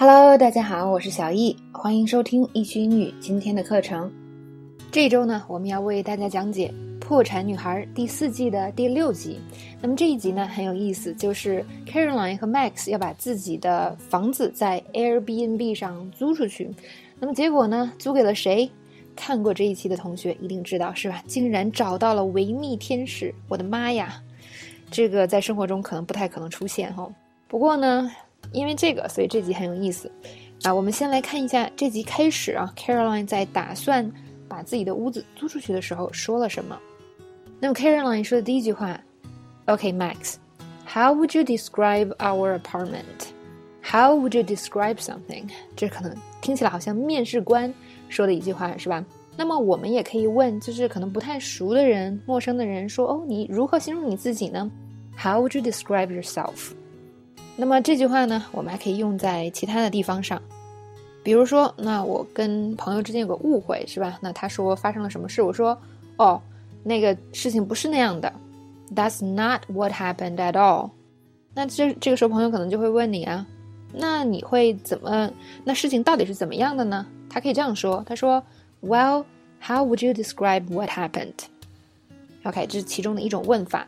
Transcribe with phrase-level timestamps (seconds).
[0.00, 4.10] Hello，大家好，我是小易，欢迎收听易趣英语今天的课程。
[4.90, 9.38] 这周呢，我们要为大家讲解《破产女孩》第四季的第六集。
[9.78, 16.74] 那么这一集呢很有意思，就是 Caroline 和 Max 要把自己的房子在 Airbnb 上租出去。
[17.18, 18.70] 那么结果呢，租给了谁？
[19.14, 21.22] 看过这一期的同学一定知道，是吧？
[21.26, 23.34] 竟然找到了维密天使！
[23.48, 24.22] 我的妈呀，
[24.90, 27.06] 这个在生活中可能不太可能出现哈。
[27.46, 28.10] 不过呢。
[28.52, 30.10] 因为这个，所以这集很有意思
[30.62, 30.74] 啊！
[30.74, 34.10] 我们先来看一下这集开始啊，Caroline 在打算
[34.48, 36.78] 把自己的屋子租出去的时候说了什么。
[37.60, 39.00] 那么 Caroline 说的第一句话
[39.66, 40.34] ：“Okay, Max,
[40.86, 43.28] how would you describe our apartment?
[43.82, 47.72] How would you describe something？” 这可能听起来好像面试官
[48.08, 49.04] 说的一句话，是吧？
[49.36, 54.70] 那么我们也可以问，就是可能不太熟的人、陌生的人说：“哦，你如何形容你自己呢
[55.16, 56.72] ？”How would you describe yourself？
[57.56, 60.40] 那么这句话呢，我们还可以用在其他的地方上，
[61.22, 64.18] 比如说，那我跟朋友之间有个误会，是吧？
[64.22, 65.76] 那他说发生了什么事，我说，
[66.16, 66.40] 哦，
[66.82, 68.32] 那个事情不是那样的
[68.94, 70.90] ，That's not what happened at all。
[71.52, 73.46] 那这这个时候朋友可能就会问你啊，
[73.92, 75.30] 那你会怎么？
[75.62, 77.06] 那事情到底是怎么样的呢？
[77.28, 78.42] 他可以这样说，他说
[78.80, 79.24] ，Well,
[79.60, 83.86] how would you describe what happened？OK，这是其中的一种问法。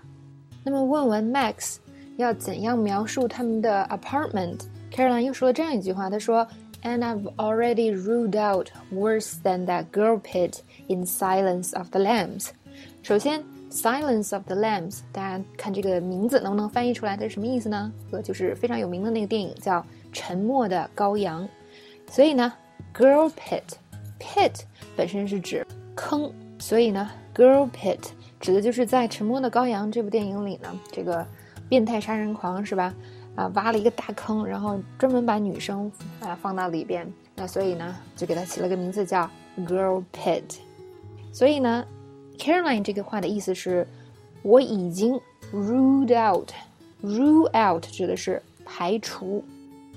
[0.62, 1.76] 那么问完 Max。
[2.16, 6.46] 要怎样描述他们的 apartment？Caroline 又说了这样一句话，她说
[6.82, 12.48] ：“And I've already ruled out worse than that girl pit in Silence of the Lambs。”
[13.02, 17.16] 首先，Silence of the Lambs，大家看这个名字能不能翻译出来？
[17.16, 17.90] 它是什么意思呢？
[18.10, 19.80] 和就是非常有名的那个电影叫
[20.12, 21.42] 《沉默的羔羊》。
[22.12, 22.52] 所以呢
[22.94, 24.60] ，girl pit，pit
[24.94, 27.98] 本身是指坑，所以呢，girl pit
[28.38, 31.26] 指的就是在《沉默的羔羊》这部电影里呢，这个。
[31.72, 32.94] 变态杀人狂是吧？
[33.34, 35.90] 啊，挖了一个大坑，然后专门把女生
[36.20, 37.10] 啊放到里边。
[37.34, 39.26] 那所以呢，就给他起了个名字叫
[39.60, 40.58] Girl Pit。
[41.32, 41.82] 所以呢
[42.36, 43.86] ，Caroline 这个话的意思是，
[44.42, 45.18] 我已经
[45.50, 46.50] ruled out。
[47.02, 49.42] rule out 指的是排除，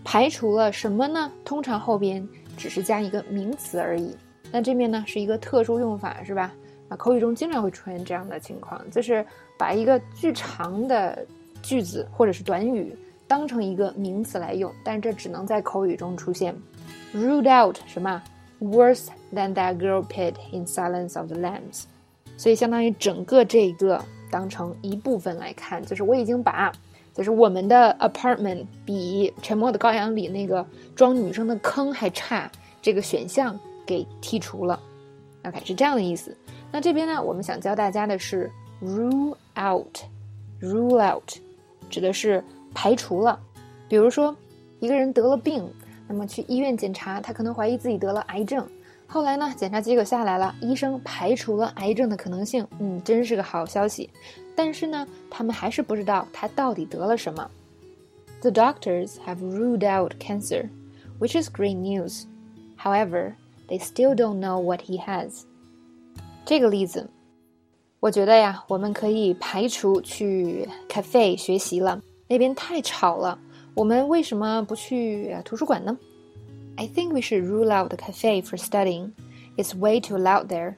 [0.01, 1.29] 排除了什么呢？
[1.43, 2.25] 通常后边
[2.55, 4.15] 只是加一个名词而已。
[4.49, 6.53] 那这边呢是一个特殊用法是吧？
[6.87, 9.25] 啊，口语中经常会出现这样的情况，就是
[9.57, 11.27] 把一个巨长的。
[11.65, 12.95] 句子或者是短语
[13.27, 16.55] 当成一个名词来用，但这只能在口语中出现。
[17.13, 18.21] Rule out 什么
[18.61, 21.83] ？Worse than that girl pit in Silence of the Lambs。
[22.37, 26.71] 所以相当于整个这个当成一部分来看，就是我已经把，
[27.13, 30.65] 就是我们的 apartment 比《沉默的羔羊》里那个
[30.95, 32.51] 装女生的坑还差
[32.81, 34.79] 这个选项给剔除了。
[35.45, 36.35] OK，是这样的意思。
[36.71, 38.51] 那这边呢，我们想教大家的是
[38.83, 41.44] rule out，rule out。
[41.95, 43.39] 指的是排除了，
[43.87, 44.35] 比如说，
[44.81, 45.65] 一个人得了病，
[46.09, 48.67] 那么去医院检查，他可能怀疑自己得了癌症。
[49.07, 52.67] 后来呢，检查结果下来了，医生排除了癌症的可能性。
[52.79, 54.09] 嗯，真是个好消息。
[54.57, 57.49] 但是呢，他们还是不知道他到底得了什么。
[58.41, 60.67] The doctors have ruled out cancer,
[61.17, 62.23] which is great news.
[62.77, 63.35] However,
[63.69, 65.43] they still don't know what he has.
[66.45, 67.09] 这个例子。
[68.05, 73.39] 我觉得呀，我们可以排除去 cafe 学习了，那边太吵了。
[73.73, 75.97] 我们为什么不去图书馆呢
[76.75, 79.09] ？I think we should rule out the cafe for studying.
[79.57, 80.75] It's way too loud there.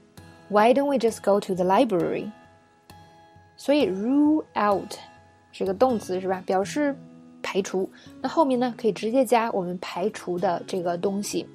[0.48, 2.32] Why don't we just go to the library?
[3.58, 4.94] 所以 rule out
[5.52, 6.42] 是个动词是吧？
[6.46, 6.96] 表示
[7.44, 7.90] 排除。
[8.22, 11.46] 那后面呢，可以直接加我们排除的这个东西。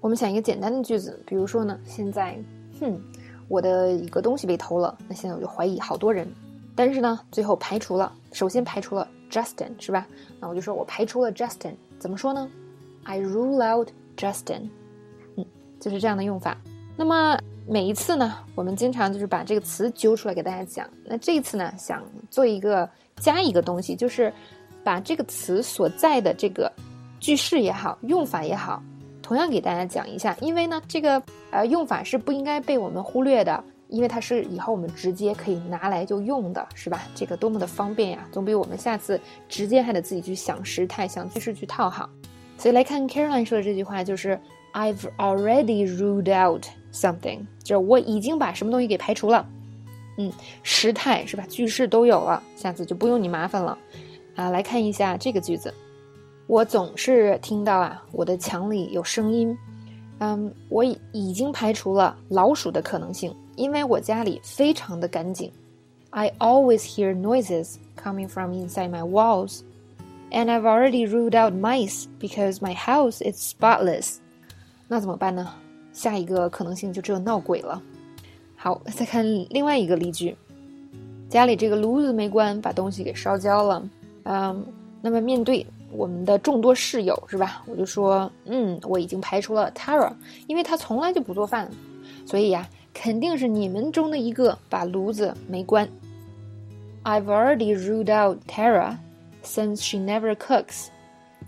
[0.00, 2.38] 我们想一个简单的句子，比如说呢，现在，
[2.78, 3.02] 哼。
[3.48, 6.26] 我的一个东西被偷了，那现在我就怀疑好多人，
[6.74, 10.06] 但是呢，最后排除了，首先排除了 Justin，是吧？
[10.40, 12.48] 那我就说我排除了 Justin，怎么说呢
[13.04, 14.68] ？I rule out Justin，
[15.36, 15.44] 嗯，
[15.78, 16.56] 就是这样的用法。
[16.96, 20.88] 那么每一次呢，我们经常就是把这个词揪出来给大家讲。
[21.04, 24.32] 那这一次呢，想做一个加一个东西，就是
[24.82, 26.70] 把这个词所在的这个
[27.20, 28.82] 句式也好，用法也好。
[29.24, 37.00] 同样给大家讲一下，因为呢，这个呃用法是不应该被我们忽略的，因为它是以后我们直接可以拿来就用的，是吧？
[37.14, 39.18] 这个多么的方便呀，总比我们下次
[39.48, 42.06] 直接还得自己去想时态、想句式去套好。
[42.58, 44.38] 所以来看 Caroline 说的这句话，就是
[44.74, 49.46] I've already ruled out something，就是我已经把什么东西给排除了。
[50.18, 50.30] 嗯，
[50.62, 51.46] 时态是吧？
[51.48, 53.78] 句式都有了，下次就不用你麻烦了。
[54.36, 55.72] 啊，来看一下这个句子。
[56.46, 59.56] 我总是听到啊，我的墙里有声音。
[60.18, 65.50] 嗯，我已已经排除了老鼠的可能性，因为我家里非常的干净。
[66.10, 69.60] I always hear noises coming from inside my walls。
[70.30, 74.16] And I've already ruled out mice because my house is spotless。
[74.88, 75.48] 那怎么办呢？
[75.92, 77.80] 下一个可能性就只有闹鬼了。
[78.56, 80.36] 好，再看另外一个例句：
[81.28, 83.88] 家里这个炉子没关，把东西给烧焦了。
[84.24, 84.64] 嗯，
[85.00, 85.64] 那么面对
[85.96, 87.62] 我们的众多室友，是吧？
[87.66, 90.12] 我就说，嗯，我已经排除了 Tara，
[90.48, 91.70] 因为她从来就不做饭，
[92.26, 95.88] 所以呀，肯定是你们中的一个把炉子没关。
[97.04, 98.96] I've already ruled out Tara
[99.44, 100.86] since she never cooks,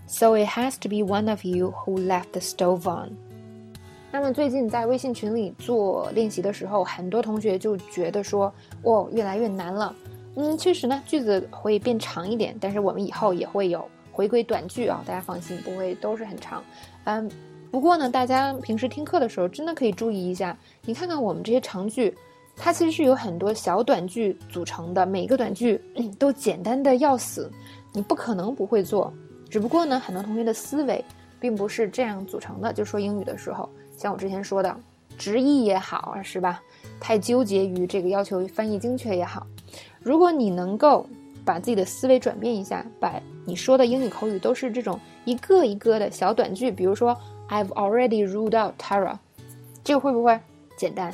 [0.07, 3.09] so it has to be one of you who left the stove on.
[4.11, 8.53] 那么最近在微信群里做练习的时候，很多同学就觉得说，
[8.83, 9.93] 哦，越来越难了。
[10.35, 13.83] 嗯，确实呢，句子会变长一点，但是我们以后也会有
[14.17, 16.63] 回归短句啊，大家放心，不会都是很长。
[17.03, 17.29] 嗯，
[17.69, 22.17] 不过呢，大家平时听课的时候真的可以注意一下，你看看我们这些长句，
[22.55, 25.79] 它其实是有很多小短句组成的，每个短句
[26.17, 27.51] 都简单的要死，
[27.93, 29.13] 你不可能不会做。
[29.51, 31.05] 只不过呢，很多同学的思维
[31.39, 34.75] 并不是这样组成的，就说英语的时候，像我之前说的，
[35.15, 36.59] 直译也好啊，是吧？
[36.99, 39.45] 太纠结于这个要求翻译精确也好。
[39.99, 41.07] 如果你能够
[41.47, 43.13] 把自己的思维转变一下，把
[43.45, 47.17] 你说的英语口语都是这种一个一个的小短句，比如说
[47.47, 49.17] I've already ruled out Tara，
[49.81, 50.37] 这个会不会
[50.77, 51.13] 简单？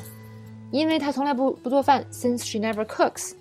[0.72, 3.34] 因为她从来不不做饭，since she never cooks，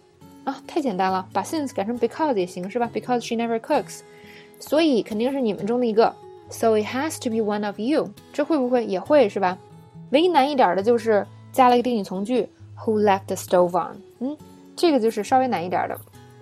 [0.43, 4.01] 啊，太简单了，把 since 改成 because 也行是吧？Because she never cooks，
[4.59, 6.13] 所以肯定是你们中的一个
[6.51, 9.57] ，so it has to be one of you，这会不会也会是吧？
[10.11, 12.47] 唯一难一点的就是加了一个定语从句
[12.77, 13.97] ，Who left the stove on？
[14.19, 14.37] 嗯。
[14.75, 15.95] 这个就是稍微难一点的，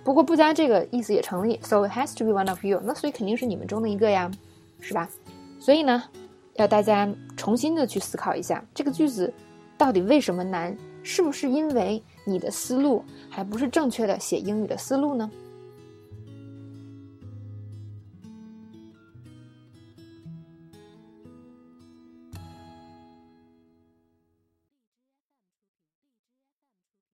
[0.04, 1.58] 不过不加这个意思也成立。
[1.62, 4.30] So it has to be one of you，那所以肯定是你们中的一个呀，
[4.80, 5.08] 是吧？
[5.60, 6.02] 所以呢，
[6.54, 9.32] 要大家重新的去思考一下这个句子
[9.78, 10.76] 到底为什么难？
[11.04, 15.30] 是不是因为你的思路还不是正确的写英语的思路呢？